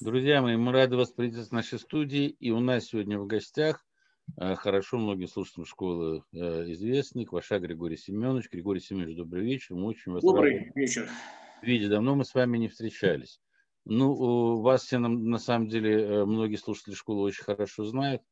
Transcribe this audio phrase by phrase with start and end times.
[0.00, 2.28] Друзья мои, мы рады вас приветствовать в нашей студии.
[2.28, 3.84] И у нас сегодня в гостях
[4.40, 6.36] э, хорошо многим слушателям школы э,
[6.72, 8.48] известник, Ваша Григорий Семенович.
[8.48, 9.74] Григорий Семенович, добрый вечер.
[9.74, 11.10] Мы очень вас Добрый рады вечер.
[11.62, 13.40] Видите, давно мы с вами не встречались.
[13.84, 18.22] Ну, вас все, на самом деле, э, многие слушатели школы очень хорошо знают.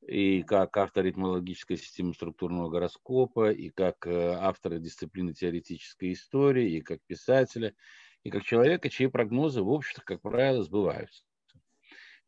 [0.00, 7.00] И как автор ритмологической системы структурного гороскопа, и как автора дисциплины теоретической истории, и как
[7.06, 7.74] писателя–
[8.24, 11.24] и как человека, чьи прогнозы, в общем-то, как правило, сбываются.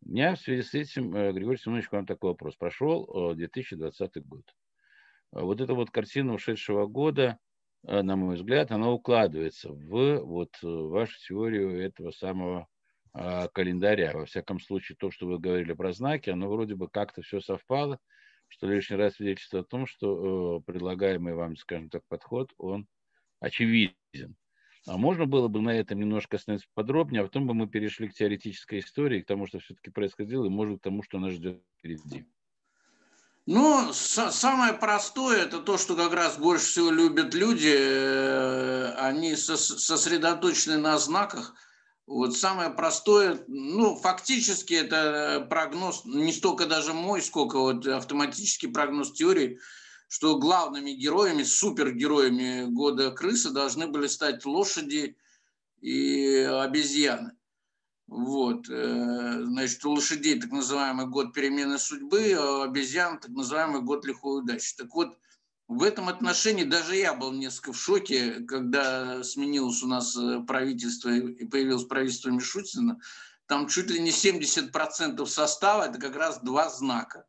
[0.04, 2.56] У меня в связи с этим, э, Григорий Семенович, к вам такой вопрос.
[2.56, 4.44] Прошел 2020 э, год.
[5.32, 7.38] Вот эта вот картина ушедшего года,
[7.86, 12.68] э, на мой взгляд, она укладывается в вот вашу теорию этого самого
[13.12, 14.12] календаря.
[14.12, 18.00] Во всяком случае, то, что вы говорили про знаки, оно вроде бы как-то все совпало,
[18.48, 22.88] что лишний раз свидетельствует о том, что предлагаемый вам, скажем так, подход, он
[23.38, 24.34] очевиден.
[24.86, 28.14] А можно было бы на этом немножко остановиться подробнее, а потом бы мы перешли к
[28.14, 32.26] теоретической истории, к тому, что все-таки происходило, и, может, к тому, что нас ждет впереди.
[33.46, 40.78] Ну, самое простое, это то, что как раз больше всего любят люди, э, они сосредоточены
[40.78, 41.54] на знаках.
[42.06, 49.12] Вот самое простое, ну, фактически это прогноз, не столько даже мой, сколько вот автоматический прогноз
[49.12, 49.58] теории–
[50.14, 55.16] что главными героями, супергероями года крысы должны были стать лошади
[55.80, 57.32] и обезьяны.
[58.06, 58.68] Вот.
[58.68, 64.04] Э, значит, у лошадей так называемый год перемены судьбы, а у обезьян так называемый год
[64.04, 64.76] лихой удачи.
[64.76, 65.18] Так вот,
[65.66, 71.08] в этом отношении даже я был несколько в шоке, когда сменилось у нас э, правительство
[71.08, 73.00] и появилось правительство Мишутина.
[73.46, 77.26] Там чуть ли не 70% состава– это как раз два знака.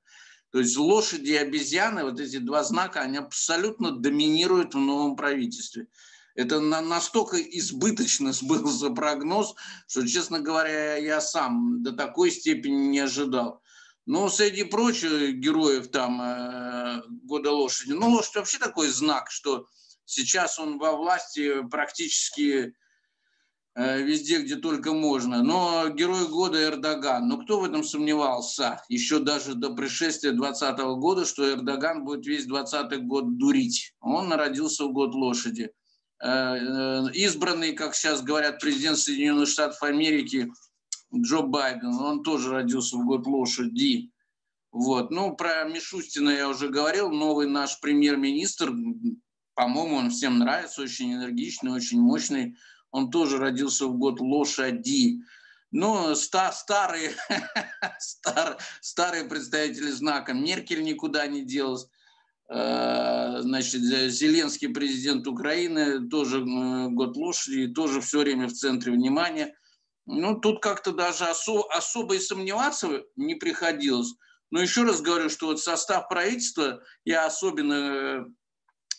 [0.55, 5.87] То есть лошади и обезьяны, вот эти два знака, они абсолютно доминируют в новом правительстве.
[6.33, 9.53] Это на, настолько избыточно сбылся прогноз,
[9.85, 13.61] что, честно говоря, я сам до такой степени не ожидал.
[14.05, 19.67] Но среди прочих героев там э, года лошади, ну лошадь вообще такой знак, что
[20.05, 22.73] сейчас он во власти практически
[23.75, 25.43] везде, где только можно.
[25.43, 27.27] Но герой года Эрдоган.
[27.27, 28.81] Но кто в этом сомневался?
[28.87, 33.93] Еще даже до пришествия 2020 года, что Эрдоган будет весь 2020 год дурить.
[33.99, 35.71] Он родился в год лошади.
[36.21, 40.49] Э, э, избранный, как сейчас говорят, президент Соединенных Штатов Америки
[41.13, 44.11] Джо Байден, он тоже родился в год лошади.
[44.71, 45.11] Вот.
[45.11, 48.73] Ну, про Мишустина я уже говорил, новый наш премьер-министр,
[49.53, 52.57] по-моему, он всем нравится, очень энергичный, очень мощный
[52.95, 55.19] он тоже родился в год лошади.
[55.71, 57.11] Ну, ста, старые,
[57.99, 60.31] стар, старые представители знака.
[60.33, 61.87] Меркель никуда не делась.
[62.47, 69.53] Э, значит, Зеленский президент Украины, тоже э, год лошади, тоже все время в центре внимания.
[70.05, 74.13] Ну, тут как-то даже осо- особо и сомневаться не приходилось.
[74.51, 78.25] Но еще раз говорю, что вот состав правительства, я особенно э,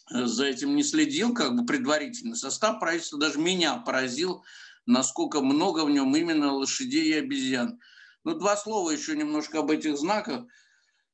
[0.08, 2.36] за этим не следил, как бы предварительно.
[2.36, 4.44] Состав правительства даже меня поразил,
[4.86, 7.80] насколько много в нем именно лошадей и обезьян.
[8.24, 10.46] Ну, два слова еще немножко об этих знаках.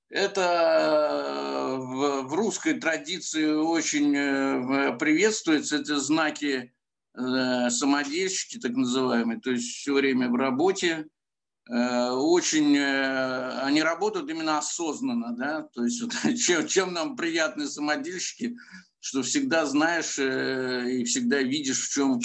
[0.08, 5.76] Это э, в, русской традиции очень э, приветствуется.
[5.76, 6.74] Это знаки
[7.14, 11.06] э, самодельщики, так называемые, то есть все время в работе.
[11.70, 17.66] Э, очень э, они работают именно осознанно, да, то есть вот, чем, чем нам приятны
[17.66, 18.56] самодельщики,
[19.00, 22.20] что всегда знаешь э, и всегда видишь, в чем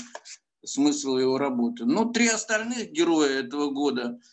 [0.66, 1.86] смысл его работы.
[1.86, 4.20] Ну, три остальных героя этого года–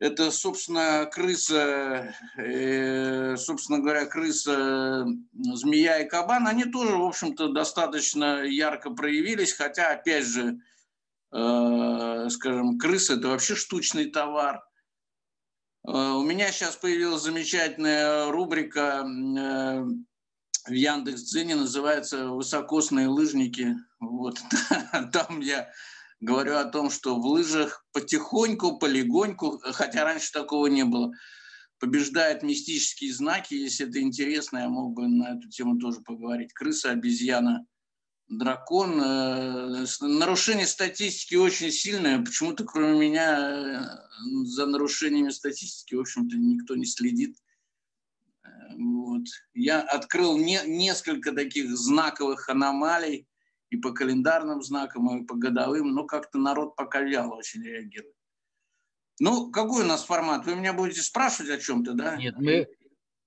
[0.00, 6.46] это, собственно, крыса, э, собственно говоря, крыса, змея и кабан.
[6.46, 10.58] Они тоже, в общем-то, достаточно ярко проявились, хотя, опять же,
[11.30, 14.62] скажем, крыса– это вообще штучный товар.
[15.84, 19.06] У меня сейчас появилась замечательная рубрика
[20.66, 23.76] в Яндекс.Дзене называется «Высокосные лыжники».
[23.98, 24.38] Вот.
[25.12, 25.70] Там я
[26.20, 31.12] говорю о том, что в лыжах потихоньку, полегоньку, хотя раньше такого не было,
[31.78, 33.54] побеждают мистические знаки.
[33.54, 36.52] Если это интересно, я мог бы на эту тему тоже поговорить.
[36.52, 37.66] Крыса, обезьяна,
[38.30, 39.00] дракон.
[39.02, 42.24] Э, нарушение статистики очень сильное.
[42.24, 47.36] Почему-то кроме меня э, за нарушениями статистики, в общем-то, никто не следит.
[48.78, 49.24] Вот.
[49.52, 53.26] Я открыл не, несколько таких знаковых аномалий
[53.68, 58.14] и по календарным знакам, и по годовым, но как-то народ пока вяло очень реагирует.
[59.18, 60.46] Ну, какой у нас формат?
[60.46, 62.16] Вы меня будете спрашивать о чем-то, да?
[62.16, 62.66] Нет, мы,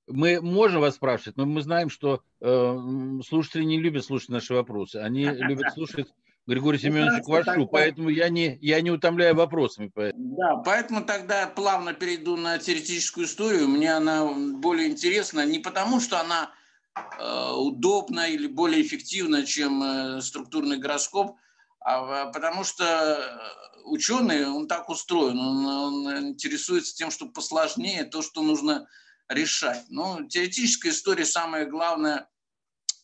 [0.08, 2.80] мы можем вас спрашивать, но мы знаем, что э,
[3.28, 4.98] слушатели не любят слушать наши вопросы.
[4.98, 6.08] Они любят слушать
[6.46, 9.92] Григорию ну, Семеновичу Квашу, поэтому я не, я не утомляю вопросами.
[9.96, 13.68] Да, поэтому тогда плавно перейду на теоретическую историю.
[13.70, 16.52] Мне она более интересна не потому, что она
[16.96, 21.38] э, удобна или более эффективна, чем э, структурный гороскоп,
[21.80, 28.04] а, а потому что э, ученый, он так устроен, он, он интересуется тем, что посложнее,
[28.04, 28.88] то, что нужно
[29.30, 29.86] решать.
[29.90, 32.30] Но теоретическая история, самое главное,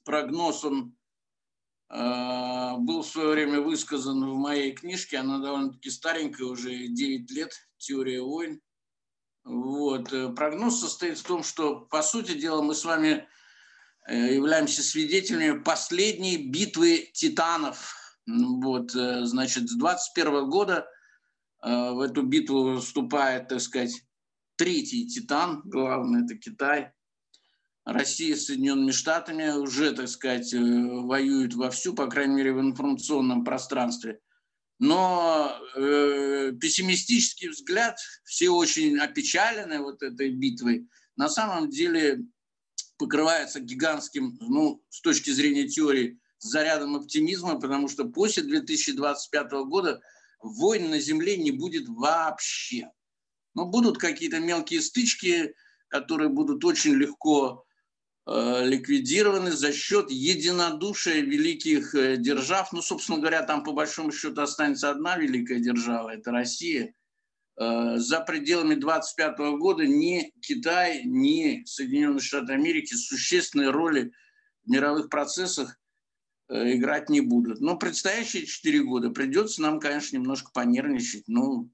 [0.04, 0.96] прогноз, он
[1.90, 7.54] э, был в свое время высказан в моей книжке, она довольно-таки старенькая, уже 9 лет,
[7.78, 8.62] «Теория войн».
[9.44, 10.14] Вот.
[10.14, 13.28] Э, прогноз состоит в том, что, по сути дела, мы с вами
[14.08, 17.96] э, являемся свидетелями последней битвы титанов.
[18.28, 20.88] Вот, э, значит, с 21 года
[21.62, 23.92] в эту битву вступает, так сказать,
[24.60, 26.92] третий титан, главный это Китай.
[27.86, 33.46] Россия с Соединенными Штатами уже, так сказать, э, воюют вовсю, по крайней мере, в информационном
[33.46, 34.20] пространстве.
[34.78, 42.26] Но э, пессимистический взгляд, все очень опечалены вот этой битвой, на самом деле
[42.98, 50.02] покрывается гигантским, ну, с точки зрения теории, зарядом оптимизма, потому что после 2025 года
[50.42, 52.90] войн на Земле не будет вообще.
[53.60, 55.54] Но будут какие-то мелкие стычки,
[55.90, 57.66] которые будут очень легко
[58.26, 62.72] э, ликвидированы за счет единодушия великих э, держав.
[62.72, 66.94] Ну, собственно говоря, там по большому счету останется одна великая держава, это Россия.
[67.60, 74.14] Э, за пределами 25 года ни Китай, ни Соединенные Штаты Америки существенной роли
[74.64, 75.78] в мировых процессах
[76.48, 77.60] э, играть не будут.
[77.60, 81.26] Но предстоящие 4 года придется нам, конечно, немножко понервничать.
[81.28, 81.70] Ну,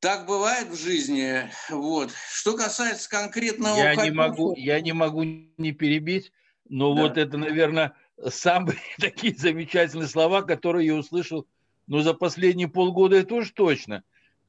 [0.00, 1.48] так бывает в жизни.
[1.68, 2.10] Вот.
[2.32, 3.76] Что касается конкретного...
[3.76, 6.32] Я не могу, я не могу не перебить,
[6.68, 7.02] но да.
[7.02, 7.92] вот это, наверное,
[8.28, 11.46] самые такие замечательные слова, которые я услышал
[11.86, 14.02] ну, за последние полгода, это уж точно.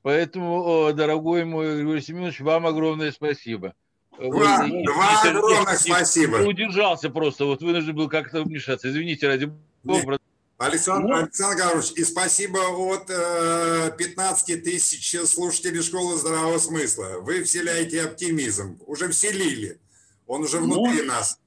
[0.03, 3.75] Поэтому, дорогой мой Григорий Семенович, вам огромное спасибо.
[4.17, 6.37] Два, вот, два огромных спасибо.
[6.37, 8.89] Удержался просто, вот вынужден был как-то вмешаться.
[8.89, 9.51] Извините, ради
[9.83, 10.19] бога.
[10.61, 17.15] Александр, ну, Александр Гаврович, и спасибо от э, 15 тысяч слушателей школы здравого смысла.
[17.21, 19.81] Вы вселяете оптимизм, уже вселили,
[20.27, 21.39] он уже внутри ну, нас.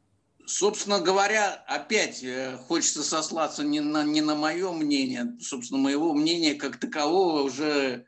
[0.46, 6.56] Собственно говоря, опять э, хочется сослаться не на, не на мое мнение, собственно, моего мнения
[6.56, 8.06] как такового уже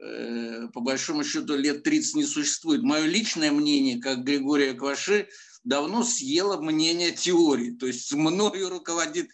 [0.00, 2.82] э, по большому счету лет 30 не существует.
[2.82, 5.28] Мое личное мнение, как Григория Кваши,
[5.64, 9.28] давно съело мнение теории, то есть мною руководит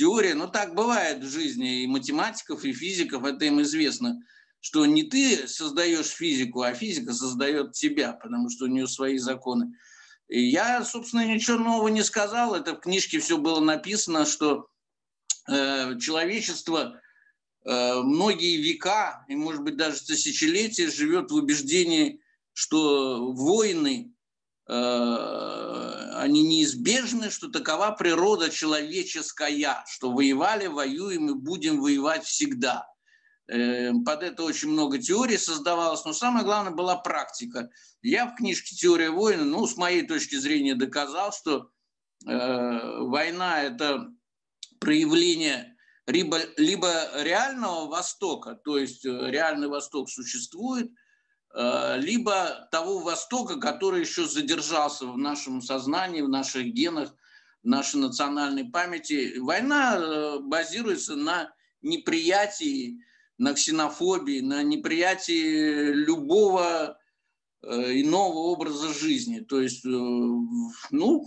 [0.00, 4.18] теория, но так бывает в жизни и математиков, и физиков, это им известно,
[4.58, 9.74] что не ты создаешь физику, а физика создает тебя, потому что у нее свои законы.
[10.28, 14.68] И я, собственно, ничего нового не сказал, это в книжке все было написано, что
[15.46, 16.98] э, человечество
[17.66, 22.22] э, многие века, и, может быть, даже тысячелетия живет в убеждении,
[22.54, 24.14] что войны
[24.72, 25.49] Э,
[26.20, 32.86] они неизбежны, что такова природа человеческая, что воевали, воюем и будем воевать всегда.
[33.48, 37.70] Э, под это очень много теорий создавалось, но самое главное была практика.
[38.02, 41.70] Я в книжке «Теория войны», ну, с моей точки зрения, доказал, что
[42.26, 44.08] э, война– это
[44.78, 45.74] проявление
[46.06, 50.90] либо, либо реального Востока, то есть э, реальный Восток существует–
[51.52, 57.12] либо того Востока, который еще задержался в нашем сознании, в наших генах,
[57.62, 59.38] в нашей национальной памяти.
[59.38, 61.52] Война э, базируется на
[61.82, 62.98] неприятии,
[63.38, 66.98] на ксенофобии, на неприятии любого
[67.62, 69.40] э, иного образа жизни.
[69.40, 71.26] То есть, ну,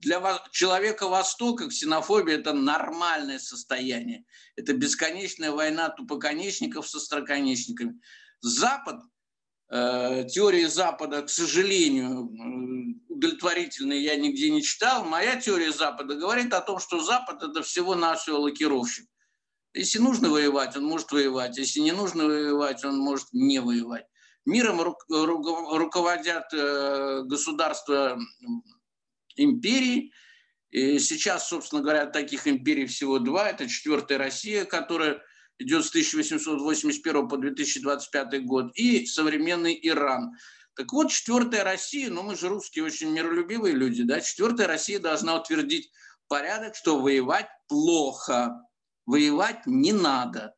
[0.00, 4.24] для человека Востока ксенофобия– это нормальное состояние.
[4.56, 8.00] Это бесконечная война тупоконечников со строконечниками.
[8.40, 9.09] Запад Э,
[9.70, 12.28] теории Запада, к сожалению,
[13.08, 15.04] удовлетворительной я нигде не читал.
[15.04, 19.06] Моя теория Запада говорит о том, что Запад– это всего-навсего лакировщик.
[19.72, 21.56] Если нужно воевать, он может воевать.
[21.56, 24.06] Если не нужно воевать, он может не воевать.
[24.44, 28.18] Миром руководят э, государства
[29.36, 30.12] империи.
[30.70, 33.50] И сейчас, собственно говоря, таких империй всего два.
[33.50, 35.22] Это четвертая Россия, которая
[35.60, 40.32] идет с 1881 по 2025 год, и современный Иран.
[40.74, 45.38] Так вот, четвертая Россия, ну мы же русские очень миролюбивые люди, да, четвертая Россия должна
[45.38, 45.90] утвердить
[46.28, 48.62] порядок, что воевать плохо,
[49.04, 50.54] воевать не надо.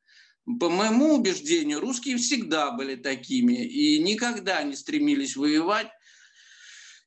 [0.61, 5.89] По моему убеждению, русские всегда были такими и никогда не стремились воевать.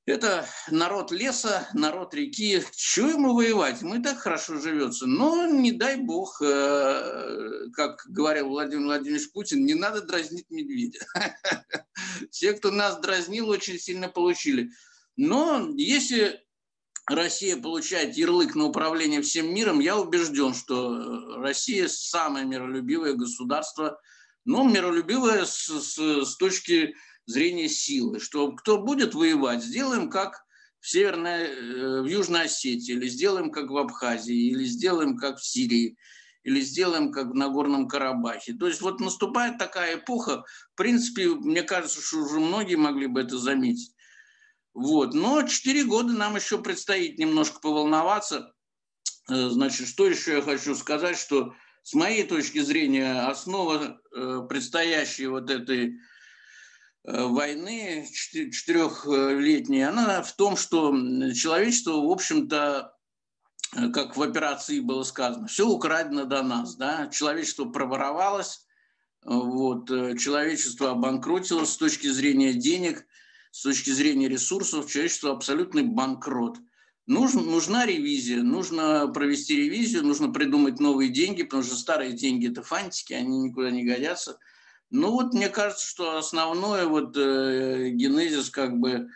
[0.06, 2.62] Это народ леса, народ реки.
[2.76, 3.82] Чего ему воевать?
[3.82, 5.08] Мы так хорошо живется.
[5.08, 11.00] Но не дай бог, э, как говорил Владимир Владимирович Путин, не надо дразнить медведя.
[12.30, 14.70] Те, кто нас дразнил, очень сильно получили.
[15.18, 16.40] Но если
[17.08, 24.00] Россия получает ярлык на управление всем миром, я убежден, что Россия самое миролюбивое государство,
[24.44, 26.96] но миролюбивое с, с, с точки зрения
[27.27, 30.46] силы, что кто будет воевать, сделаем как
[30.79, 35.46] в Северной, э, в Южной Осетии, или сделаем как в Абхазии, или сделаем как в
[35.46, 35.98] Сирии,
[36.44, 38.53] или сделаем как в Нагорном Карабахе.
[38.53, 43.22] То есть вот наступает такая эпоха, в принципе, мне кажется, что уже многие могли бы
[43.22, 43.96] это заметить.
[44.75, 45.13] Вот.
[45.13, 48.53] Но 4 года нам еще предстоит немножко поволноваться.
[49.29, 55.27] Э, значит, что еще я хочу сказать, что с моей точки зрения основа э, предстоящей
[55.27, 55.96] вот этой
[57.08, 60.92] войны четырехлетней, она в том, что
[61.34, 62.96] человечество, в общем-то,
[63.76, 66.76] э, как в операции было сказано, все украдено до нас.
[66.76, 67.08] Да?
[67.08, 68.66] Человечество проворовалось,
[69.24, 73.06] вот, э, человечество обанкротилось с точки зрения денег,
[73.52, 76.58] с точки зрения ресурсов, человечество абсолютный банкрот.
[77.06, 82.64] Нужна, нужна ревизия, нужно провести ревизию, нужно придумать новые деньги, потому что старые деньги– это
[82.64, 84.40] фантики, они никуда не годятся–
[84.92, 89.10] ну вот мне кажется, что основное вот э, генезис как бы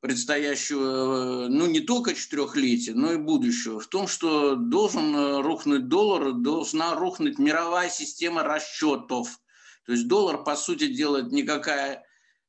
[0.00, 5.88] предстоящего, э, ну не только четырехлетия, но и будущего, в том, что должен э, рухнуть
[5.88, 9.38] доллар, должна рухнуть мировая система расчетов.
[9.86, 12.04] То есть доллар, по сути дела, никакая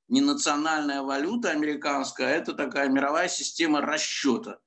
[0.08, 4.60] не национальная валюта американская, а это такая мировая система расчета.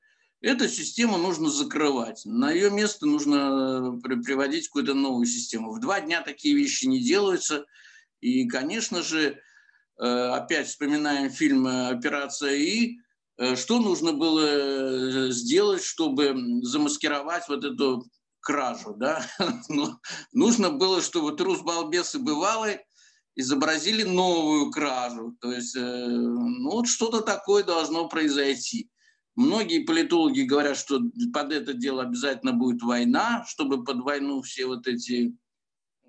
[0.43, 2.23] Эту систему нужно закрывать.
[2.27, 5.73] На ее место нужно э, приводить какую-то новую систему.
[5.73, 7.65] В два дня такие вещи не делаются.
[8.21, 9.41] И, конечно же,
[9.99, 12.99] э, опять вспоминаем фильм «Операция И»,
[13.39, 18.05] э, что нужно было сделать, чтобы замаскировать вот эту
[18.41, 19.27] кражу, да?
[19.71, 19.99] Ну,
[20.33, 22.81] нужно было, чтобы трус, балбес и бывалый
[23.37, 25.35] изобразили новую кражу.
[25.41, 28.91] То есть, ну, вот что-то такое должно произойти.
[29.37, 31.01] Многие политологи говорят, что
[31.33, 35.37] под это дело обязательно будет война, чтобы под войну все вот эти
[36.05, 36.09] э,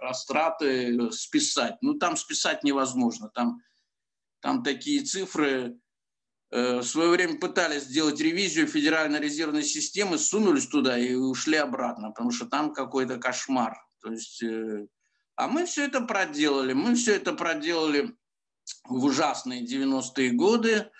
[0.00, 1.76] растраты списать.
[1.82, 3.28] Ну, там списать невозможно.
[3.34, 3.60] Там,
[4.40, 5.78] там такие цифры.
[6.50, 12.08] Э, в свое время пытались сделать ревизию Федеральной резервной системы, сунулись туда и ушли обратно,
[12.08, 13.76] потому что там какой-то кошмар.
[14.00, 14.86] То есть, э,
[15.36, 16.72] а мы все это проделали.
[16.72, 18.16] Мы все это проделали
[18.84, 20.90] в ужасные 90-е годы.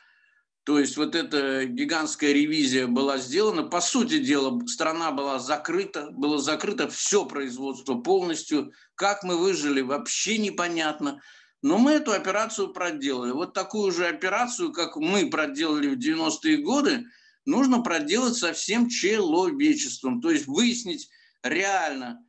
[0.69, 3.63] То есть вот эта гигантская ревизия была сделана.
[3.63, 8.71] По сути дела, страна была закрыта, было закрыто все производство полностью.
[8.95, 11.23] Как мы выжили, вообще непонятно.
[11.63, 13.31] Но мы эту операцию проделали.
[13.31, 17.07] Вот такую же операцию, как мы проделали в 90-е годы,
[17.47, 20.21] нужно проделать со всем человечеством.
[20.21, 21.09] То есть выяснить
[21.43, 22.23] реально,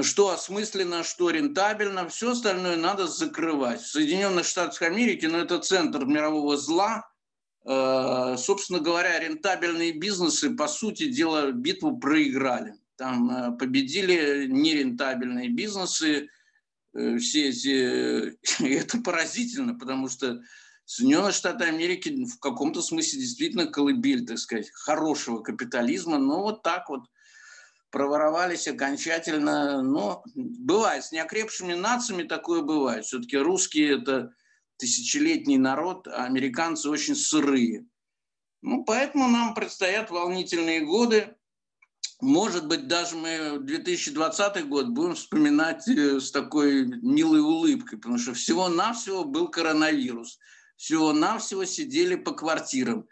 [0.00, 2.08] что осмысленно, что рентабельно.
[2.08, 3.82] Все остальное надо закрывать.
[3.82, 7.08] В Соединенных Штатах Америки, ну, это центр мирового зла–
[7.64, 12.74] собственно говоря, рентабельные бизнесы, по сути дела, битву проиграли.
[12.96, 16.28] Там э, победили нерентабельные бизнесы,
[16.94, 18.36] э, все эти...
[18.62, 20.40] Это поразительно, потому что
[20.84, 26.88] Соединенные Штаты Америки в каком-то смысле действительно колыбель, так сказать, хорошего капитализма, но вот так
[26.90, 27.02] вот
[27.90, 29.82] проворовались окончательно.
[29.82, 33.04] Но бывает, с неокрепшими нациями такое бывает.
[33.04, 34.32] Все-таки русские– это
[34.82, 37.86] тысячелетний народ, а американцы очень сырые.
[38.62, 41.36] Ну, поэтому нам предстоят волнительные годы.
[42.20, 48.34] Может быть, даже мы 2020 год будем вспоминать э, с такой милой улыбкой, потому что
[48.34, 50.40] всего-навсего был коронавирус.
[50.76, 53.06] Всего-навсего сидели по квартирам.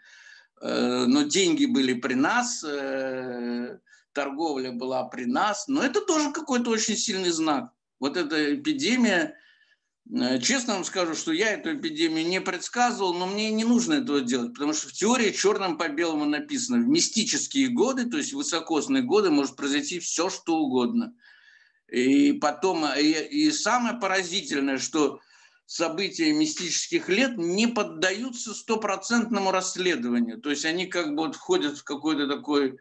[0.61, 3.79] Э, но деньги были при нас, э,
[4.11, 5.69] торговля была при нас.
[5.69, 7.71] Но это тоже какой-то очень сильный знак.
[8.01, 9.37] Вот эта эпидемия–
[10.41, 14.53] честно вам скажу, что я эту эпидемию не предсказывал, но мне не нужно этого делать,
[14.53, 19.29] потому что в теории черным по белому написано, в мистические годы, то есть высокосные годы,
[19.29, 21.13] может произойти все, что угодно.
[21.89, 25.19] И потом, и, и самое поразительное, что
[25.65, 30.39] события мистических лет не поддаются стопроцентному расследованию.
[30.41, 32.77] То есть они как бы вот входят в какое-то такое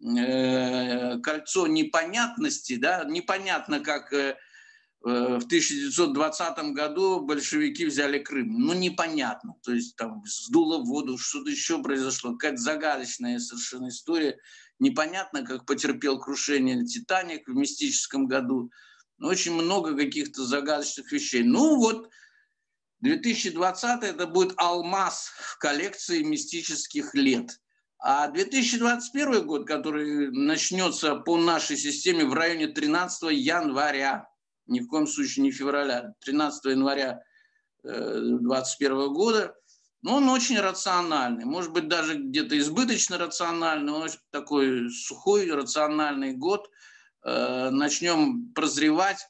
[0.00, 4.36] э, кольцо непонятности, да, непонятно, как э, Э,
[5.02, 8.52] в 1920 году большевики взяли Крым.
[8.58, 9.54] Ну, непонятно.
[9.62, 12.32] То есть там сдуло воду, что-то еще произошло.
[12.32, 14.38] Какая-то загадочная совершенно история.
[14.78, 18.70] Непонятно, как потерпел крушение «Титаник» в мистическом году.
[19.18, 21.42] Ну, очень много каких-то загадочных вещей.
[21.42, 22.08] Ну, вот
[23.00, 27.58] 2020 это будет алмаз в коллекции мистических лет.
[27.98, 34.28] А 2021 год, который начнется по нашей системе в районе 13 января,
[34.72, 37.22] ни в коем случае не февраля, 13 января
[37.84, 39.54] 2021 э, года,
[40.02, 46.68] но он очень рациональный, может быть, даже где-то избыточно рациональный, он такой сухой, рациональный год.
[47.24, 49.28] Э, начнем прозревать,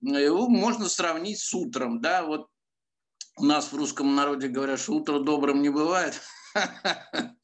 [0.00, 2.48] его можно сравнить с утром, да, вот
[3.38, 6.20] у нас в русском народе говорят, что утро добрым не бывает.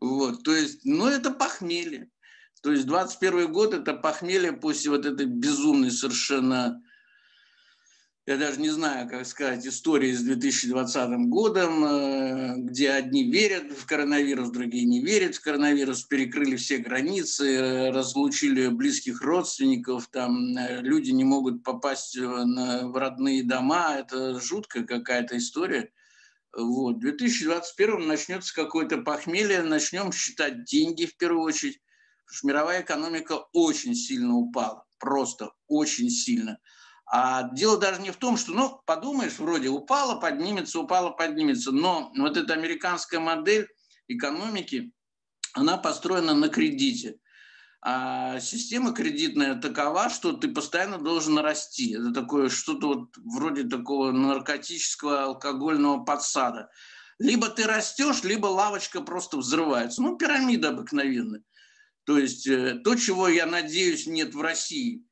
[0.00, 2.10] Вот, то есть, ну, это похмелье.
[2.62, 6.82] То есть 21 год– это похмелье после вот этой безумной совершенно
[8.28, 13.86] я даже не знаю, как сказать, истории с 2020 годом, э, где одни верят в
[13.86, 21.10] коронавирус, другие не верят в коронавирус, перекрыли все границы, разлучили близких родственников, там э, люди
[21.10, 25.90] не могут попасть в родные дома, это жуткая какая-то история.
[26.54, 26.96] Вот.
[26.96, 31.80] В 2021 начнется какое-то похмелье, начнем считать деньги в первую очередь,
[32.28, 36.58] потому что мировая экономика очень сильно упала, просто очень сильно–
[37.10, 41.72] а дело даже не в том, что, ну, подумаешь, вроде упало, поднимется, упало, поднимется.
[41.72, 43.66] Но вот эта американская модель
[44.08, 44.92] экономики,
[45.54, 47.18] она построена на кредите.
[47.80, 51.94] А система кредитная такова, что ты постоянно должен расти.
[51.94, 56.68] Это такое что-то вот вроде такого наркотического алкогольного подсада.
[57.18, 60.02] Либо ты растешь, либо лавочка просто взрывается.
[60.02, 61.42] Ну, пирамида обыкновенная.
[62.08, 65.04] То есть э, то, чего, я надеюсь, нет в России–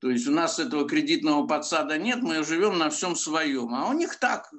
[0.00, 3.74] то есть у нас этого кредитного подсада нет, мы живем на всем своем.
[3.74, 4.50] А у них так.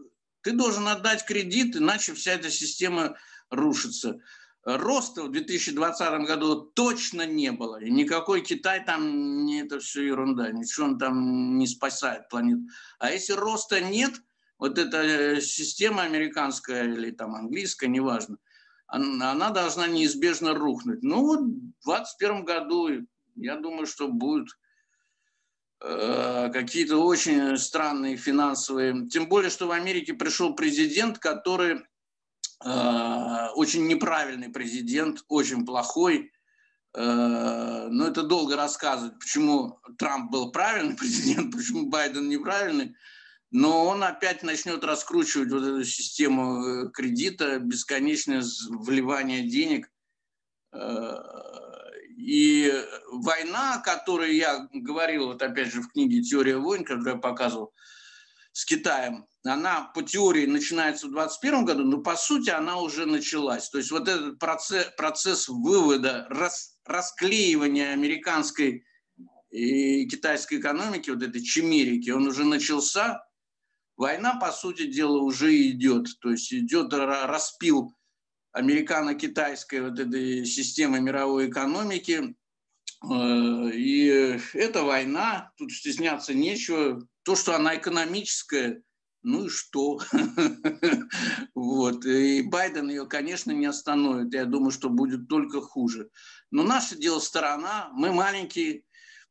[0.42, 3.18] Ты должен отдать кредит, иначе вся эта система
[3.50, 4.20] рушится.
[4.64, 7.82] Роста в 2020 году точно не было.
[7.82, 12.62] И никакой Китай там, не это все ерунда, ничего он там не спасает планету.
[13.00, 14.14] А если роста нет,
[14.60, 18.38] вот эта э, система американская или там английская, неважно,
[18.92, 21.02] она, должна неизбежно рухнуть.
[21.02, 22.90] Ну вот в 2021 году,
[23.36, 24.50] я думаю, что будет
[25.84, 29.08] Э, какие-то очень странные финансовые.
[29.08, 31.82] Тем более, что в Америке пришел президент, который
[32.64, 36.32] э, очень неправильный президент, очень плохой.
[36.94, 42.96] Э, но это долго рассказывать, почему Трамп был правильный президент, почему Байден неправильный.
[43.52, 49.92] Но он опять начнет раскручивать вот эту систему э, кредита, бесконечное вливание денег
[50.74, 51.14] э,
[52.16, 52.72] и
[53.12, 57.74] война, о которой я говорил, вот опять же в книге «Теория войн», которую я показывал,
[58.54, 63.70] с Китаем, она по теории начинается в 2021 году, но по сути она уже началась.
[63.70, 68.86] То есть вот этот процесс, процесс вывода, рас, расклеивания американской
[69.50, 73.26] и китайской экономики, вот этой чемерики, он уже начался.
[73.98, 76.08] Война, по сути дела, уже идет.
[76.22, 77.94] То есть идет распил
[78.52, 82.36] американо-китайской вот этой системы мировой экономики.
[83.04, 87.06] Э, и эта война, тут стесняться нечего.
[87.24, 88.82] То, что она экономическая,
[89.24, 90.00] ну и что?
[91.56, 92.06] вот.
[92.06, 94.34] И Байден ее, конечно, не остановит.
[94.34, 96.10] Я думаю, что будет только хуже.
[96.50, 98.84] Но наше дело сторона, мы маленькие,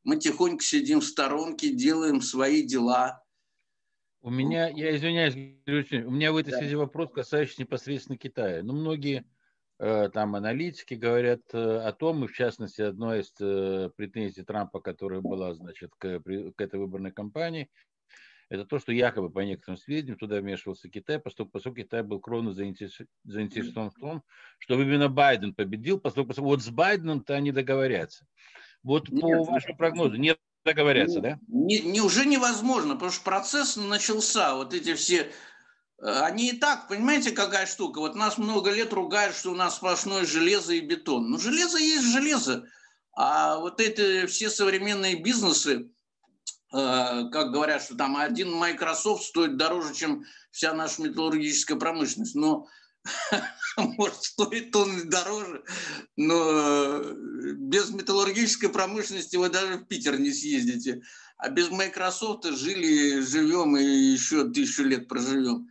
[0.05, 3.23] мы тихонько сидим в сторонке, делаем свои дела.
[4.23, 6.59] У меня, я извиняюсь, у меня в этой да.
[6.59, 8.63] связи вопрос, касающийся непосредственно Китая.
[8.63, 9.25] Ну, многие
[9.79, 14.81] э, там аналитики говорят э, о том, и в частности, одной из э, претензий Трампа,
[14.81, 17.71] которая была, значит, к, к этой выборной кампании,
[18.51, 22.53] это то, что якобы, по некоторым сведениям, туда вмешивался Китай, поскольку, поскольку Китай был кровно
[22.53, 24.23] заинтересован в том,
[24.59, 28.27] чтобы именно Байден победил, поскольку, поскольку вот с Байденом-то они договорятся.
[28.83, 31.39] Вот нет, по вашему прогнозу, нет договорятся, да?
[31.49, 34.55] Не, не, уже невозможно, потому что процесс начался.
[34.55, 35.33] Вот эти все
[36.03, 38.01] э, они и так, понимаете, какая штука?
[38.01, 41.31] Вот нас много лет ругают, что у нас сплошное железо и бетон.
[41.31, 42.67] Ну, железо есть железо.
[43.13, 45.91] А вот эти все современные бизнесы,
[46.73, 52.35] э, как говорят, что там один Microsoft стоит дороже, чем вся наша металлургическая промышленность.
[52.35, 52.67] Но
[53.77, 55.65] может, стоит тонны дороже,
[56.17, 57.15] но э,
[57.57, 61.03] без металлургической промышленности вы даже в Питер не съездите.
[61.39, 65.69] А без Microsoft жили, живем и еще тысячу лет проживем.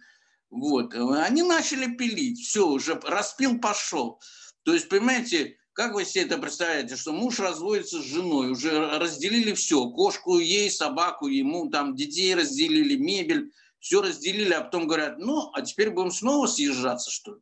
[0.49, 0.95] Вот.
[0.95, 4.19] Они начали пилить, все, уже распил пошел.
[4.63, 9.53] То есть, понимаете, как вы себе это представляете, что муж разводится с женой, уже разделили
[9.53, 15.51] все, кошку ей, собаку ему, там детей разделили, мебель, все разделили, а потом говорят, ну,
[15.53, 17.41] а теперь будем снова съезжаться, что ли?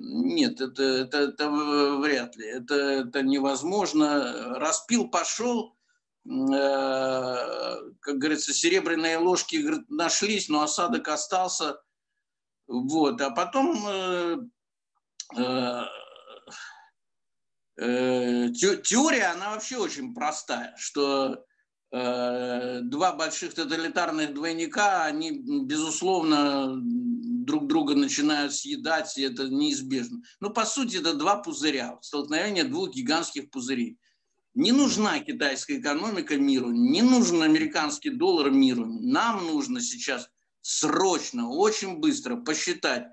[0.00, 2.46] Нет, это, это, это вряд ли.
[2.46, 4.54] Это, это невозможно.
[4.58, 5.76] Распил пошел,
[6.24, 6.30] э,
[8.00, 11.80] как говорится, серебряные ложки нашлись, но осадок остался.
[12.68, 13.20] Вот.
[13.20, 14.36] А потом э,
[15.36, 15.82] э,
[17.78, 21.44] э, теория, она вообще очень простая, что
[21.90, 26.78] два больших тоталитарных двойника, они, безусловно,
[27.48, 30.20] друг друга начинают съедать, и это неизбежно.
[30.40, 33.98] Но, по сути, это два пузыря, столкновение двух гигантских пузырей.
[34.54, 38.84] Не нужна китайская экономика миру, не нужен американский доллар миру.
[38.86, 40.28] Нам нужно сейчас
[40.60, 43.06] срочно, очень быстро посчитать,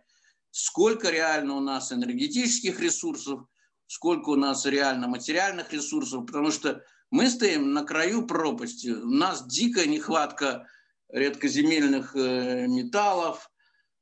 [0.52, 3.42] сколько реально у нас энергетических ресурсов,
[3.88, 6.82] сколько у нас реально материальных ресурсов, потому что
[7.16, 8.90] мы стоим на краю пропасти.
[8.90, 10.68] У нас дикая нехватка
[11.08, 13.50] редкоземельных э, металлов,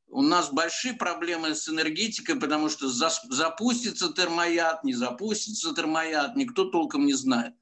[0.08, 7.06] у нас большие проблемы с энергетикой, потому что запустится термояд, не запустится термояд, никто толком
[7.06, 7.54] не знает.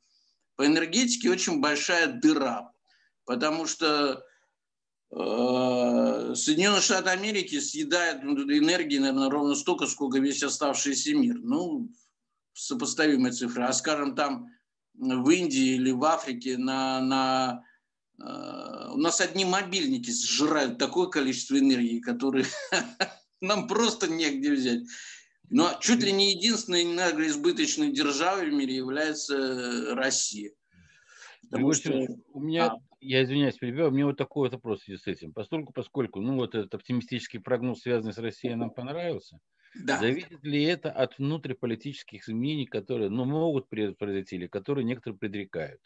[0.55, 2.71] По энергетике очень большая дыра,
[3.25, 4.23] потому что
[5.11, 11.39] э, Соединенные Штаты Америки съедают энергии, наверное, ровно столько, сколько весь оставшийся мир.
[11.41, 11.89] Ну,
[12.53, 13.67] сопоставимая цифра.
[13.67, 14.47] А скажем, там
[14.93, 17.63] в Индии или в Африке на, на
[18.19, 22.45] у нас одни мобильники сжирают такое количество энергии, которые
[23.41, 24.83] нам просто негде взять.
[25.49, 30.51] Но чуть ли не единственной энергоизбыточной державой в мире является Россия.
[31.49, 32.07] Потому что...
[32.33, 32.77] У меня, а.
[33.01, 35.33] я извиняюсь, перебиваю, у меня вот такой вот вопрос с этим.
[35.33, 39.39] Поскольку, поскольку, ну вот этот оптимистический прогноз, связанный с Россией, нам понравился,
[39.75, 39.99] да.
[39.99, 45.81] зависит ли это от внутриполитических изменений, которые ну, могут произойти или которые некоторые предрекают?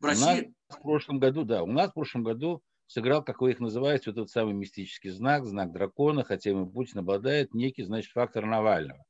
[0.00, 0.22] В России?
[0.22, 3.60] У нас в прошлом году, да, у нас в прошлом году сыграл, как вы их
[3.60, 8.46] называете, вот этот самый мистический знак, знак дракона, хотя ему Путин обладает некий, значит, фактор
[8.46, 9.04] Навального.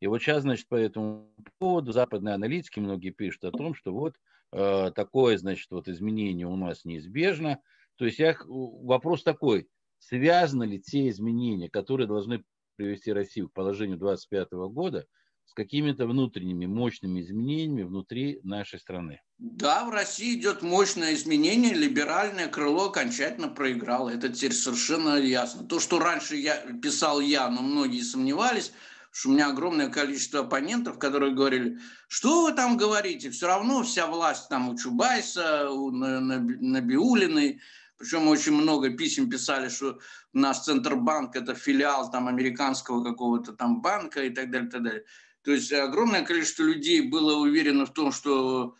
[0.00, 4.16] И вот сейчас, значит, по этому поводу западные аналитики многие пишут о том, что вот
[4.52, 7.60] э, такое, значит, вот изменение у нас неизбежно.
[7.96, 12.42] То есть я, вопрос такой, связаны ли те изменения, которые должны
[12.76, 15.06] привести Россию к положению 2025 года,
[15.46, 19.20] с какими-то внутренними мощными изменениями внутри нашей страны.
[19.38, 24.10] Да, в России идет мощное изменение, либеральное крыло окончательно проиграло.
[24.10, 25.64] Это теперь совершенно ясно.
[25.66, 28.72] То, что раньше я писал я, но многие сомневались,
[29.10, 34.06] что у меня огромное количество оппонентов, которые говорили, что вы там говорите, все равно вся
[34.06, 37.60] власть там у Чубайса, у Набиулиной,
[37.98, 39.98] причем очень много писем писали, что
[40.32, 45.04] наш Центробанк это филиал там американского какого-то там банка и так далее, и так далее.
[45.42, 48.76] То есть огромное количество людей было уверено в том, что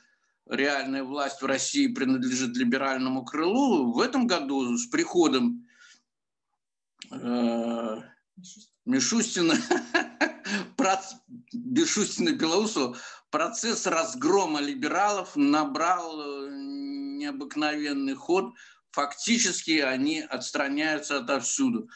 [0.48, 3.92] реальная власть в России принадлежит либеральному крылу.
[3.92, 5.68] В этом году с приходом
[7.10, 7.96] э,
[8.84, 9.54] Мишустина,
[11.52, 12.96] Мишустина Белоусова
[13.30, 18.54] процесс разгрома либералов набрал э, необыкновенный ход.
[18.94, 21.88] Фактически они отстраняются отовсюду.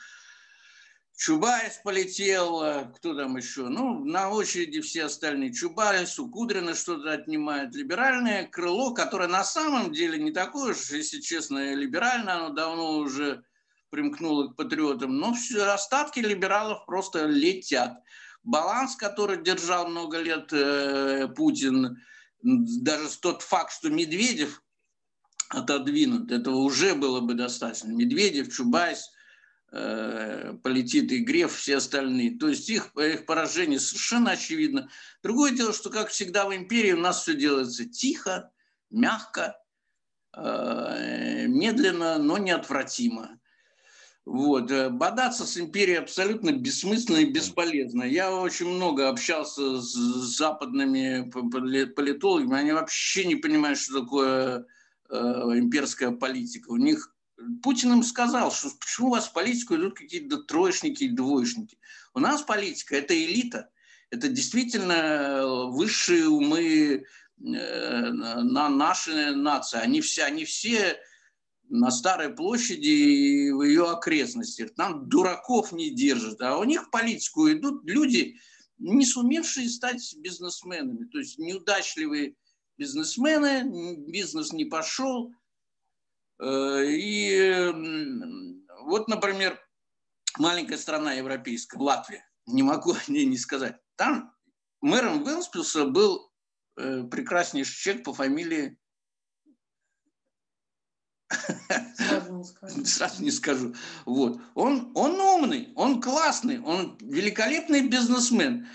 [1.17, 3.69] Чубайс полетел, э, кто там еще?
[3.69, 5.53] Ну, на очереди все остальные.
[5.53, 7.73] Чубайс, у Кудрина что-то отнимает.
[7.73, 13.45] Либеральное крыло, которое на самом деле не такое уж, если честно, либеральное, оно давно уже
[13.91, 15.19] примкнуло к патриотам.
[15.19, 18.03] Но все остатки либералов просто летят.
[18.43, 22.03] Баланс, который держал много лет э, Путин,
[22.43, 24.63] даже тот факт, что Медведев
[25.49, 27.89] отодвинут, этого уже было бы достаточно.
[27.89, 29.11] Медведев, Чубайс–
[29.71, 32.39] Э, полетит и Греф, все остальные.
[32.39, 34.89] То есть их, их поражение совершенно очевидно.
[35.23, 38.51] Другое дело, что, как всегда в империи, у нас все делается тихо,
[38.89, 39.61] мягко,
[40.35, 43.39] э, медленно, но неотвратимо.
[44.25, 44.73] Вот.
[44.93, 48.05] Бодаться с империей абсолютно бессмысленно и бесполезно.
[48.05, 54.67] Я очень много общался с западными политологами, они вообще не понимают, что такое
[55.11, 56.71] имперская политика.
[56.71, 57.15] У них
[57.63, 61.79] Путин им сказал, что почему у вас в политику идут какие-то троечники и двоечники.
[62.15, 63.71] У нас политика– это элита,
[64.11, 67.03] это действительно высшие умы э,
[67.39, 69.79] на нашей нации.
[69.79, 70.99] Они все, они все
[71.69, 74.75] на Старой площади и в ее окрестностях.
[74.75, 76.41] Там дураков не держат.
[76.41, 78.39] А у них в политику идут люди,
[78.79, 81.05] не сумевшие стать бизнесменами.
[81.07, 82.35] То есть неудачливые
[82.79, 85.33] бизнесмены, бизнес не пошел–
[86.41, 87.73] Э, и
[88.83, 89.61] вот, например,
[90.39, 93.77] маленькая страна европейская, Латвия, не могу о ней не сказать.
[93.97, 94.33] Там
[94.81, 96.33] мэром Велспилса был
[96.77, 98.79] э, прекраснейший человек по фамилии
[102.85, 103.75] Сразу не скажу.
[104.07, 104.41] Вот.
[104.55, 108.67] Он, он умный, он классный, он великолепный бизнесмен.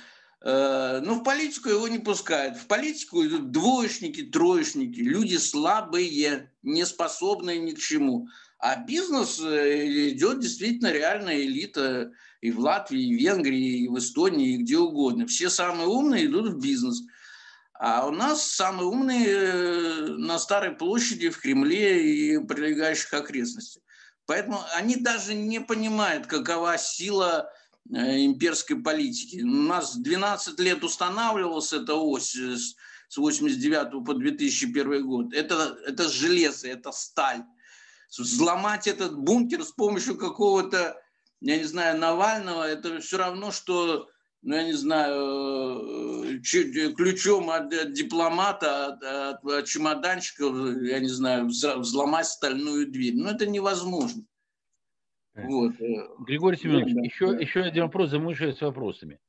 [0.44, 2.58] Э, но в политику его не пускают.
[2.58, 8.28] В политику идут двоечники, троечники, люди слабые, не способные ни к чему.
[8.60, 13.98] А бизнес э, идет действительно реальная элита и в Латвии, и в Венгрии, и в
[13.98, 15.28] Эстонии, и где угодно.
[15.28, 17.04] Все самые умные идут в бизнес.
[17.74, 23.82] А у нас самые умные э, на Старой площади, в Кремле и прилегающих окрестностях.
[24.26, 27.50] Поэтому они даже не понимают, какова сила
[27.89, 29.41] имперской политики.
[29.41, 35.34] У нас 12 лет устанавливалась эта ось с 89 по 2001 год.
[35.34, 37.43] Это, это железо, это сталь.
[38.17, 41.00] Взломать этот бункер с помощью какого-то,
[41.41, 44.08] я не знаю, Навального, это все равно, что,
[44.41, 49.00] ну, я не знаю, э, ключом от, дипломата,
[49.43, 50.46] от чемоданчика,
[50.82, 53.15] я не знаю, взломать стальную дверь.
[53.15, 54.24] Ну, это невозможно.
[55.36, 55.80] Вот.
[55.80, 57.39] Э, Григорий Семенович, да, еще, да.
[57.39, 59.19] еще один вопрос, замышляю с вопросами.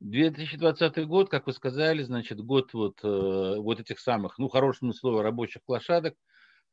[0.00, 5.20] 2020 год, как вы сказали, значит, год вот, э, вот этих самых, ну, хорошему слову,
[5.20, 6.14] рабочих лошадок,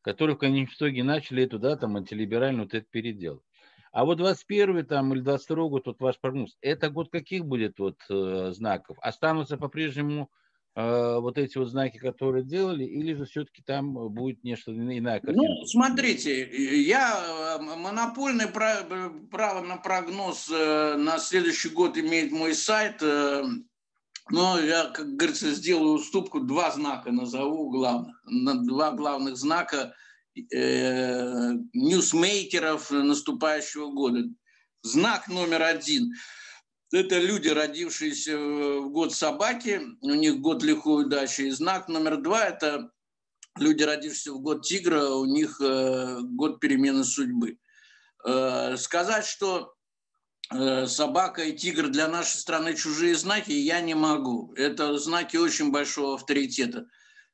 [0.02, 3.44] которые в конечном итоге начали эту, да, там, антилиберальный вот этот передел.
[3.92, 7.98] А вот 21 там, или 22 год, вот ваш прогноз, это год каких будет вот
[8.10, 8.98] э, знаков?
[9.02, 10.30] Останутся по-прежнему
[10.78, 15.48] вот эти вот знаки, которые делали, или же все-таки там будет нечто иная картина?
[15.48, 16.48] Ну, смотрите,
[16.84, 24.92] я э, монопольное право на прогноз э, на следующий год имеет мой сайт, но я,
[24.94, 28.14] как говорится, сделаю уступку, два знака назову главных,
[28.68, 29.96] два главных знака
[31.74, 34.26] ньюсмейкеров наступающего года.
[34.84, 36.14] Знак номер один–
[36.92, 41.42] это люди, родившиеся в год собаки, у них год лихой удачи.
[41.42, 42.92] И знак номер два– это
[43.58, 47.58] люди, родившиеся в год тигра, у них э, год перемены судьбы.
[48.26, 49.74] Э, сказать, что
[50.54, 54.54] э, собака и тигр для нашей страны чужие знаки, я не могу.
[54.56, 56.88] Это знаки очень большого авторитета.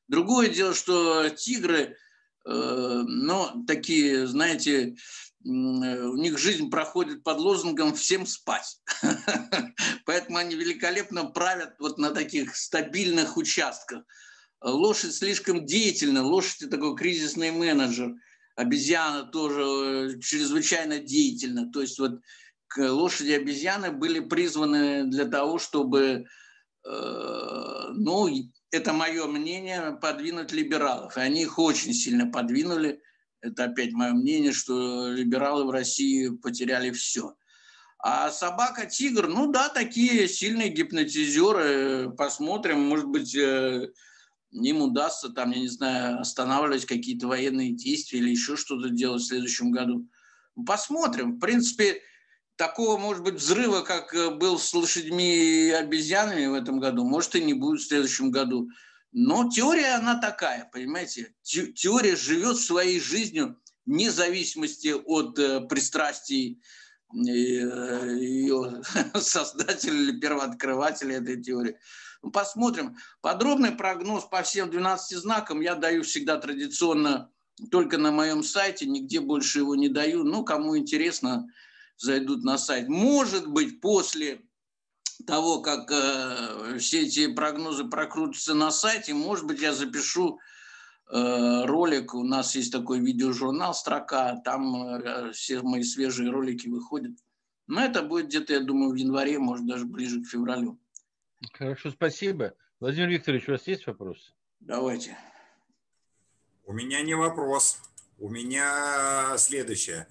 [0.08, 1.96] Другое дело, что тигры,
[2.44, 4.96] ну, такие, знаете,
[5.33, 8.80] Э, у них жизнь проходит под лозунгом «всем спать».
[10.06, 14.04] Поэтому они великолепно правят вот на таких стабильных участках.
[14.62, 18.14] Лошадь слишком деятельна, лошадь– такой кризисный менеджер.
[18.56, 21.70] Обезьяна тоже э, чрезвычайно деятельна.
[21.70, 22.20] То есть вот
[22.76, 26.24] лошади и обезьяны были призваны для того, чтобы,
[26.86, 28.30] э, ну,
[28.70, 31.18] это мое мнение, подвинуть либералов.
[31.18, 33.02] И они их очень сильно подвинули–
[33.44, 37.34] это опять мое мнение, что либералы в России потеряли все.
[37.98, 42.10] А собака-тигр, ну да, такие сильные гипнотизеры.
[42.16, 43.90] Посмотрим, может быть, э,
[44.52, 49.26] им удастся там, я не знаю, останавливать какие-то военные действия или еще что-то делать в
[49.26, 50.06] следующем году.
[50.66, 51.36] Посмотрим.
[51.36, 52.00] В принципе,
[52.56, 57.34] такого, может быть, взрыва, как э, был с лошадьми и обезьянами в этом году, может,
[57.36, 58.68] и не будет в следующем году.
[59.16, 61.32] Но теория, она такая, понимаете?
[61.42, 66.60] Теория живет своей жизнью вне зависимости от э, пристрастий
[67.14, 68.82] э, ее
[69.14, 71.78] создателя или первооткрывателя этой теории.
[72.22, 72.96] Ну, посмотрим.
[73.20, 77.30] Подробный прогноз по всем 12 знакам я даю всегда традиционно
[77.70, 80.24] только на моем сайте, нигде больше его не даю.
[80.24, 81.46] Ну, кому интересно,
[81.98, 82.88] зайдут на сайт.
[82.88, 84.42] Может быть, после
[85.26, 90.38] того, как э, все эти прогнозы прокрутятся на сайте, может быть, я запишу
[91.10, 92.14] э, ролик.
[92.14, 97.12] У нас есть такой видеожурнал «Строка», там э, все мои свежие ролики выходят.
[97.66, 100.78] Но это будет где-то, я думаю, в январе, может, даже ближе к февралю.
[101.52, 102.54] Хорошо, спасибо.
[102.80, 104.34] Владимир Викторович, у вас есть вопрос?
[104.60, 105.16] Давайте.
[106.66, 107.80] У меня не вопрос.
[108.18, 110.06] У меня следующее.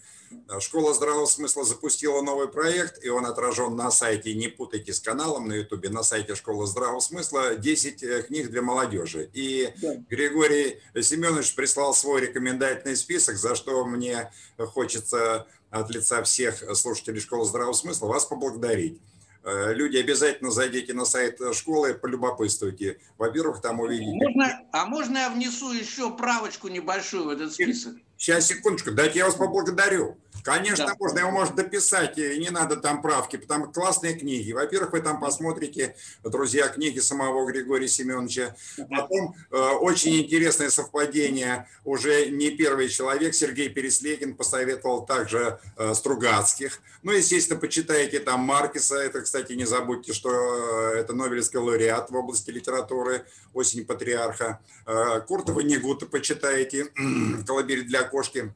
[0.59, 5.47] Школа здравого смысла запустила новый проект, и он отражен на сайте, не путайте с каналом
[5.47, 9.29] на ютубе, на сайте Школы здравого смысла 10 э, книг для молодежи.
[9.33, 9.95] И да.
[10.09, 17.45] Григорий Семенович прислал свой рекомендательный список, за что мне хочется от лица всех слушателей Школы
[17.45, 19.01] здравого смысла вас поблагодарить.
[19.43, 22.99] Э, люди, обязательно зайдите на сайт школы, полюбопытствуйте.
[23.17, 24.11] Во-первых, там увидите...
[24.11, 27.95] Можно, а можно я внесу еще правочку небольшую в этот список?
[28.17, 30.17] Сейчас, секундочку, дайте я вас поблагодарю.
[30.43, 30.95] Конечно, да.
[30.99, 34.51] можно, его можно дописать, и не надо там правки, потому что классные книги.
[34.51, 38.53] Во-первых, вы там посмотрите, друзья, книги самого Григория Семеновича.
[38.89, 46.81] Потом э, очень интересное совпадение, уже не первый человек, Сергей Переслегин посоветовал также э, Стругацких.
[47.03, 50.29] Ну, естественно, почитайте там Маркиса, это, кстати, не забудьте, что
[50.93, 54.59] э, это Нобелевский лауреат в области литературы, «Осень патриарха».
[54.85, 56.87] Э, Куртова Негута почитайте,
[57.47, 58.53] «Колыбель для кошки».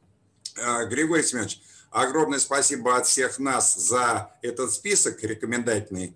[0.55, 6.15] Э, Григорий Семенович, Огромное спасибо от всех нас за этот список рекомендательный.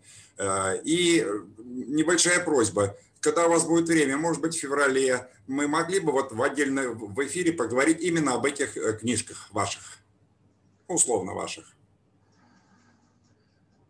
[0.84, 1.26] И
[1.58, 2.98] небольшая просьба.
[3.20, 6.90] Когда у вас будет время, может быть, в феврале, мы могли бы вот в отдельно
[6.90, 10.00] в эфире поговорить именно об этих книжках ваших,
[10.88, 11.74] условно ваших.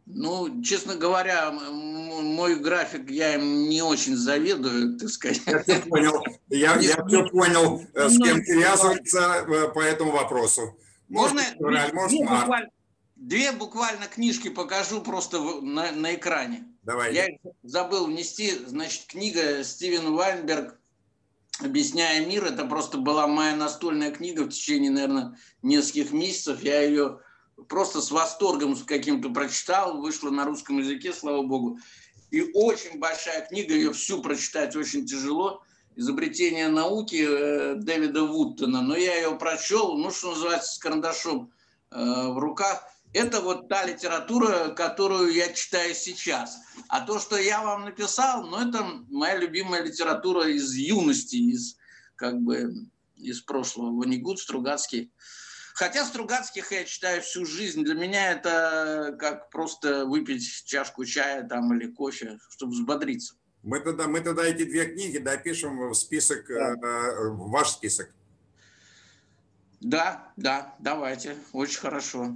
[0.05, 5.41] Ну, честно говоря, мой график, я им не очень завидую, так сказать.
[5.45, 6.23] Я все понял.
[6.49, 10.77] Я, я все понял, э, с кем связываться э, по этому вопросу.
[11.07, 12.69] Может, Можно февраль, может, две, буквально,
[13.15, 16.67] две буквально книжки покажу просто на, на экране.
[16.83, 17.13] Давай.
[17.13, 17.27] Я
[17.63, 20.79] забыл внести, значит, книга Стивен Вайнберг
[21.59, 22.45] «Объясняя мир».
[22.45, 26.63] Это просто была моя настольная книга в течение, наверное, нескольких месяцев.
[26.63, 27.19] Я ее
[27.67, 31.79] просто с восторгом с каким-то прочитал, вышла на русском языке, слава богу.
[32.31, 35.63] И очень большая книга, ее всю прочитать очень тяжело.
[35.97, 38.81] Изобретение науки э, Дэвида Вуттона.
[38.81, 41.51] Но я ее прочел, ну, что называется, с карандашом
[41.91, 42.85] э, в руках.
[43.13, 46.57] Это вот та литература, которую я читаю сейчас.
[46.87, 51.75] А то, что я вам написал, ну, это моя любимая литература из юности, из
[52.15, 53.91] как бы из прошлого.
[53.97, 55.11] Ванигут, Стругацкий.
[55.81, 57.83] Хотя Стругацких я читаю всю жизнь.
[57.83, 63.33] Для меня это как просто выпить чашку чая там или кофе, чтобы взбодриться.
[63.63, 66.75] Мы тогда, мы тогда эти две книги допишем в список, да.
[66.75, 68.11] э, в ваш список.
[69.79, 71.35] Да, да, давайте.
[71.51, 72.35] Очень хорошо.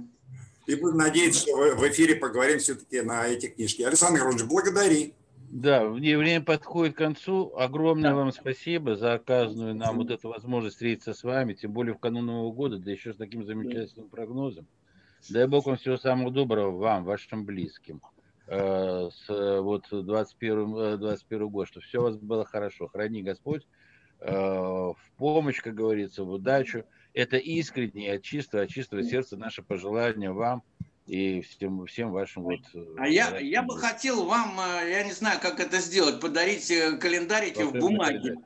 [0.66, 3.82] И будем надеяться, что в эфире поговорим все-таки на эти книжки.
[3.82, 5.14] Александр Григорьевич, благодари.
[5.50, 7.52] Да, время подходит к концу.
[7.56, 8.16] Огромное да.
[8.16, 12.26] вам спасибо за оказанную нам вот эту возможность встретиться с вами, тем более в канун
[12.26, 14.66] Нового года, да еще с таким замечательным прогнозом.
[15.30, 18.00] Дай Бог вам всего самого доброго, вам, вашим близким,
[18.46, 22.88] э, с вот 21, 21 э, год, чтобы все у вас было хорошо.
[22.88, 23.66] Храни Господь
[24.20, 26.84] э, в помощь, как говорится, в удачу.
[27.14, 30.62] Это искренне, от чистого, от чистого сердца наше пожелание вам–
[31.06, 32.60] и всем, всем вашим вот...
[32.74, 36.70] Э, а я, я бы хотел вам, э, я не знаю, как это сделать, подарить
[36.70, 38.36] э, календарики в бумаге.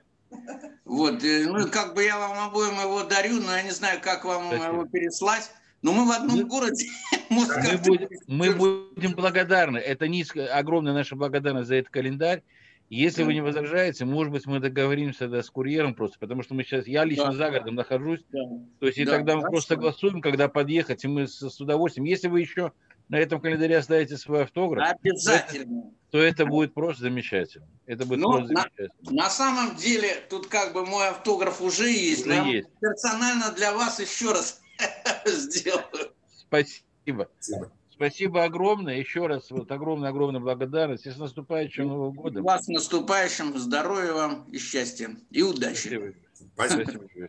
[0.85, 4.47] Вот, ну, как бы я вам обоим его дарю, но я не знаю, как вам
[4.49, 4.73] Спасибо.
[4.73, 5.51] его переслать.
[5.83, 6.87] Но мы в одном мы, городе.
[7.31, 7.47] мы,
[7.79, 9.79] будем, мы будем благодарны.
[9.79, 12.43] Это низкая, огромная наша благодарность за этот календарь.
[12.91, 16.65] Если вы не возражаете, может быть, мы договоримся да, с курьером просто, потому что мы
[16.65, 17.33] сейчас, я лично да.
[17.33, 18.41] за городом нахожусь, да.
[18.81, 19.53] то есть и да, тогда мы хорошо.
[19.53, 22.73] просто согласуем, когда подъехать, и мы с, с удовольствием, если вы еще
[23.09, 27.69] на этом календаре оставите свой автограф, обязательно, то, то это будет просто замечательно.
[27.87, 29.23] Это будет Но просто на, замечательно.
[29.23, 32.69] На самом деле, тут как бы мой автограф уже есть, уже есть.
[32.81, 34.61] персонально для вас еще раз
[35.27, 36.13] сделаю.
[36.29, 37.29] Спасибо.
[37.39, 37.71] Спасибо.
[38.01, 38.97] Спасибо огромное.
[38.97, 41.05] Еще раз вот огромная-огромная благодарность.
[41.05, 42.45] И с наступающим Новым годом.
[42.45, 43.59] Вас с наступающим.
[43.59, 45.11] Здоровья вам и счастья.
[45.31, 46.15] И удачи.
[46.55, 46.83] Спасибо.
[46.85, 47.29] Спасибо.